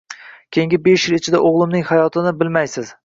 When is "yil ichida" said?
1.09-1.41